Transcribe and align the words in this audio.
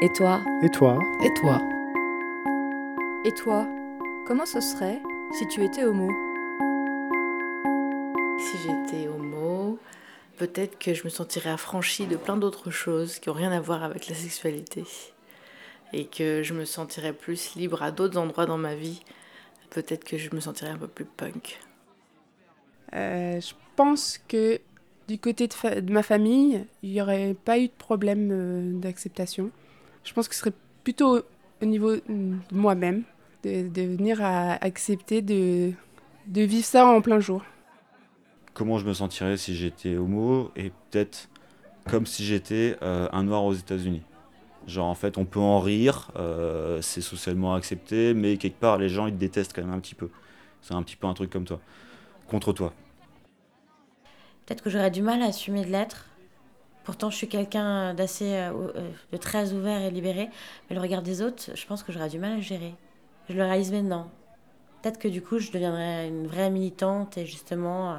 Et 0.00 0.08
toi 0.10 0.40
Et 0.62 0.68
toi 0.68 0.96
Et 1.24 1.34
toi 1.34 1.60
Et 3.24 3.32
toi 3.32 3.66
Comment 4.28 4.46
ce 4.46 4.60
serait 4.60 5.00
si 5.36 5.44
tu 5.48 5.64
étais 5.64 5.82
homo 5.82 6.08
Si 8.38 8.58
j'étais 8.58 9.08
homo, 9.08 9.76
peut-être 10.36 10.78
que 10.78 10.94
je 10.94 11.02
me 11.02 11.08
sentirais 11.08 11.50
affranchie 11.50 12.06
de 12.06 12.14
plein 12.14 12.36
d'autres 12.36 12.70
choses 12.70 13.18
qui 13.18 13.28
n'ont 13.28 13.34
rien 13.34 13.50
à 13.50 13.58
voir 13.58 13.82
avec 13.82 14.06
la 14.06 14.14
sexualité. 14.14 14.84
Et 15.92 16.04
que 16.04 16.44
je 16.44 16.54
me 16.54 16.64
sentirais 16.64 17.12
plus 17.12 17.56
libre 17.56 17.82
à 17.82 17.90
d'autres 17.90 18.18
endroits 18.18 18.46
dans 18.46 18.58
ma 18.58 18.76
vie. 18.76 19.02
Peut-être 19.70 20.04
que 20.04 20.16
je 20.16 20.32
me 20.32 20.38
sentirais 20.38 20.70
un 20.70 20.78
peu 20.78 20.86
plus 20.86 21.06
punk. 21.06 21.58
Euh, 22.94 23.40
je 23.40 23.52
pense 23.74 24.20
que 24.28 24.60
du 25.08 25.18
côté 25.18 25.48
de, 25.48 25.92
ma 25.92 26.04
famille, 26.04 26.64
il 26.84 26.92
n'y 26.92 27.02
aurait 27.02 27.34
pas 27.34 27.58
eu 27.58 27.66
de 27.66 27.72
problème 27.76 28.28
euh, 28.30 28.78
d'acceptation. 28.78 29.50
Je 30.04 30.12
pense 30.12 30.28
que 30.28 30.34
ce 30.34 30.40
serait 30.40 30.52
plutôt 30.84 31.20
au 31.60 31.64
niveau 31.64 31.96
de 31.96 32.36
moi-même, 32.52 33.02
de, 33.44 33.68
de, 33.68 33.82
venir 33.82 34.22
à 34.22 34.52
accepter 34.64 35.22
de, 35.22 35.72
de 36.26 36.42
vivre 36.42 36.64
ça 36.64 36.86
en 36.86 37.00
plein 37.00 37.20
jour. 37.20 37.42
Comment 38.54 38.78
je 38.78 38.86
me 38.86 38.92
sentirais 38.92 39.36
si 39.36 39.54
j'étais 39.54 39.96
homo 39.96 40.50
et 40.56 40.72
peut-être 40.90 41.28
comme 41.88 42.06
si 42.06 42.24
j'étais 42.24 42.76
euh, 42.82 43.08
un 43.12 43.22
noir 43.24 43.44
aux 43.44 43.54
États-Unis? 43.54 44.02
Genre 44.66 44.86
en 44.86 44.94
fait 44.94 45.16
on 45.16 45.24
peut 45.24 45.40
en 45.40 45.60
rire, 45.60 46.10
euh, 46.16 46.82
c'est 46.82 47.00
socialement 47.00 47.54
accepté, 47.54 48.14
mais 48.14 48.36
quelque 48.36 48.58
part 48.58 48.76
les 48.76 48.88
gens 48.88 49.06
ils 49.06 49.14
te 49.14 49.18
détestent 49.18 49.54
quand 49.54 49.62
même 49.62 49.72
un 49.72 49.80
petit 49.80 49.94
peu. 49.94 50.10
C'est 50.60 50.74
un 50.74 50.82
petit 50.82 50.96
peu 50.96 51.06
un 51.06 51.14
truc 51.14 51.30
comme 51.30 51.44
toi, 51.44 51.60
contre 52.28 52.52
toi. 52.52 52.72
Peut-être 54.44 54.62
que 54.62 54.70
j'aurais 54.70 54.90
du 54.90 55.02
mal 55.02 55.22
à 55.22 55.26
assumer 55.26 55.64
de 55.64 55.70
l'être. 55.70 56.06
Pourtant, 56.88 57.10
je 57.10 57.16
suis 57.16 57.28
quelqu'un 57.28 57.92
d'assez, 57.92 58.32
euh, 58.32 58.50
euh, 58.74 58.90
de 59.12 59.18
très 59.18 59.52
ouvert 59.52 59.82
et 59.82 59.90
libéré. 59.90 60.30
Mais 60.68 60.74
le 60.74 60.80
regard 60.80 61.02
des 61.02 61.20
autres, 61.20 61.50
je 61.54 61.66
pense 61.66 61.82
que 61.82 61.92
j'aurais 61.92 62.08
du 62.08 62.18
mal 62.18 62.32
à 62.32 62.40
gérer. 62.40 62.72
Je 63.28 63.34
le 63.34 63.42
réalise 63.42 63.70
maintenant. 63.70 64.10
Peut-être 64.80 64.98
que 64.98 65.06
du 65.06 65.20
coup, 65.20 65.38
je 65.38 65.52
deviendrais 65.52 66.08
une 66.08 66.26
vraie 66.26 66.48
militante 66.48 67.18
et 67.18 67.26
justement, 67.26 67.92
euh, 67.92 67.96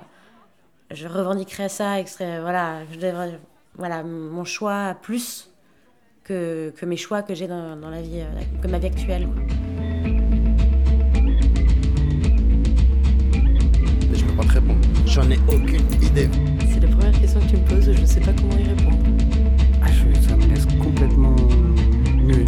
je 0.89 1.07
revendiquerais 1.07 1.69
ça. 1.69 1.99
Extrait, 1.99 2.41
voilà, 2.41 2.79
je 2.91 2.97
devrais, 2.97 3.39
voilà, 3.75 4.01
mon 4.01 4.43
choix 4.43 4.95
plus 4.99 5.51
que, 6.23 6.73
que 6.75 6.87
mes 6.87 6.97
choix 6.97 7.21
que 7.21 7.35
j'ai 7.35 7.45
dans, 7.45 7.75
dans, 7.75 7.91
la 7.91 8.01
vie, 8.01 8.23
que 8.59 8.67
ma 8.67 8.79
vie 8.79 8.87
actuelle. 8.87 9.27
Je 14.13 14.25
peux 14.25 14.35
pas 14.35 14.45
te 14.45 14.53
répondre. 14.53 14.79
J'en 15.05 15.29
ai 15.29 15.37
aucune 15.47 15.85
idée. 16.01 16.27
Question 17.21 17.41
que 17.41 17.47
tu 17.47 17.57
me 17.57 17.65
poses, 17.67 17.91
je 17.91 18.01
ne 18.01 18.05
sais 18.05 18.19
pas 18.21 18.31
comment 18.33 18.57
y 18.57 18.63
répondre. 18.63 18.97
Ah, 19.81 19.87
je, 19.91 20.19
ça 20.21 20.35
me 20.37 20.45
laisse 20.45 20.65
complètement 20.65 21.35
nu. 22.15 22.45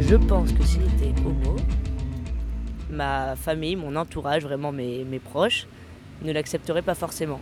Je 0.00 0.16
pense 0.16 0.52
que 0.52 0.64
s'il 0.64 0.82
était 0.82 1.14
homo, 1.24 1.56
ma 2.90 3.36
famille, 3.36 3.76
mon 3.76 3.94
entourage, 3.96 4.42
vraiment 4.42 4.72
mes, 4.72 5.04
mes 5.04 5.18
proches, 5.18 5.66
ne 6.22 6.32
l'accepteraient 6.32 6.82
pas 6.82 6.94
forcément. 6.94 7.40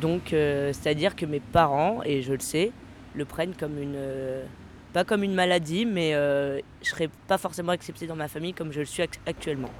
Donc, 0.00 0.32
euh, 0.32 0.72
c'est-à-dire 0.72 1.16
que 1.16 1.26
mes 1.26 1.40
parents, 1.40 2.02
et 2.04 2.22
je 2.22 2.32
le 2.32 2.40
sais, 2.40 2.72
le 3.14 3.24
prennent 3.24 3.54
comme 3.54 3.80
une. 3.80 3.96
Euh, 3.96 4.44
pas 4.92 5.04
comme 5.04 5.22
une 5.22 5.34
maladie, 5.34 5.86
mais 5.86 6.14
euh, 6.14 6.58
je 6.82 6.90
ne 6.90 6.94
serais 6.94 7.10
pas 7.28 7.38
forcément 7.38 7.72
acceptée 7.72 8.06
dans 8.06 8.16
ma 8.16 8.28
famille 8.28 8.52
comme 8.52 8.72
je 8.72 8.80
le 8.80 8.86
suis 8.86 9.02
actuellement. 9.26 9.70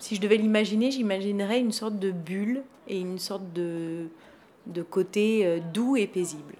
Si 0.00 0.16
je 0.16 0.20
devais 0.20 0.38
l'imaginer, 0.38 0.90
j'imaginerais 0.90 1.60
une 1.60 1.72
sorte 1.72 1.98
de 1.98 2.10
bulle 2.10 2.62
et 2.88 2.98
une 2.98 3.18
sorte 3.18 3.52
de, 3.52 4.08
de 4.66 4.82
côté 4.82 5.46
euh, 5.46 5.60
doux 5.74 5.94
et 5.94 6.06
paisible. 6.06 6.54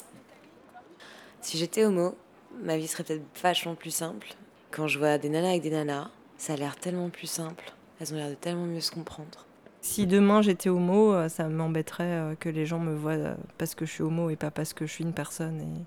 Si 1.40 1.56
j'étais 1.56 1.86
homo, 1.86 2.14
ma 2.62 2.76
vie 2.76 2.86
serait 2.86 3.02
peut-être 3.02 3.24
vachement 3.42 3.74
plus 3.74 3.90
simple. 3.90 4.28
Quand 4.70 4.86
je 4.86 4.98
vois 4.98 5.16
des 5.16 5.30
nanas 5.30 5.48
avec 5.48 5.62
des 5.62 5.70
nanas, 5.70 6.10
ça 6.36 6.52
a 6.52 6.56
l'air 6.56 6.76
tellement 6.76 7.08
plus 7.08 7.26
simple. 7.26 7.72
Elles 7.98 8.12
ont 8.12 8.16
l'air 8.16 8.28
de 8.28 8.34
tellement 8.34 8.66
mieux 8.66 8.80
se 8.80 8.90
comprendre. 8.90 9.46
Si 9.80 10.06
demain 10.06 10.42
j'étais 10.42 10.68
homo, 10.68 11.14
euh, 11.14 11.30
ça 11.30 11.48
m'embêterait 11.48 12.04
euh, 12.04 12.34
que 12.34 12.50
les 12.50 12.66
gens 12.66 12.78
me 12.78 12.94
voient 12.94 13.36
parce 13.56 13.74
que 13.74 13.86
je 13.86 13.90
suis 13.90 14.02
homo 14.02 14.28
et 14.28 14.36
pas 14.36 14.50
parce 14.50 14.74
que 14.74 14.84
je 14.84 14.92
suis 14.92 15.04
une 15.04 15.14
personne. 15.14 15.86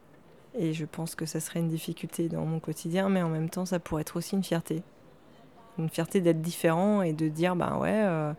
Et, 0.55 0.69
et 0.69 0.73
je 0.73 0.85
pense 0.85 1.13
que 1.13 1.28
ça 1.28 1.39
serait 1.39 1.59
une 1.59 1.69
difficulté 1.69 2.29
dans 2.29 2.45
mon 2.45 2.59
quotidien, 2.59 3.09
mais 3.09 3.22
en 3.22 3.29
même 3.29 3.51
temps, 3.51 3.67
ça 3.67 3.79
pourrait 3.79 4.01
être 4.01 4.17
aussi 4.17 4.35
une 4.35 4.44
fierté 4.44 4.81
une 5.78 5.89
fierté 5.89 6.22
d'être 6.22 6.41
différent 6.41 7.01
et 7.01 7.13
de 7.13 7.28
dire 7.28 7.56
ben 7.56 7.78
ouais 7.78 7.91
euh, 7.94 8.34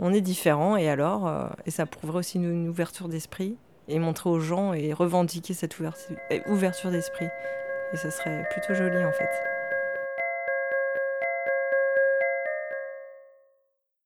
on 0.00 0.12
est 0.12 0.20
différent 0.20 0.76
et 0.76 0.88
alors 0.88 1.26
euh, 1.26 1.48
et 1.66 1.70
ça 1.70 1.86
prouverait 1.86 2.18
aussi 2.18 2.38
une, 2.38 2.68
ouverture 2.68 3.08
d'esprit 3.08 3.56
et 3.88 3.98
montrer 3.98 4.30
aux 4.30 4.40
gens 4.40 4.72
et 4.72 4.92
revendiquer 4.92 5.54
cette 5.54 5.78
ouverture, 5.78 6.16
ouverture 6.46 6.90
d'esprit 6.90 7.28
et 7.92 7.96
ça 7.96 8.10
serait 8.10 8.46
plutôt 8.50 8.74
joli 8.74 9.02
en 9.04 9.12
fait. 9.12 9.47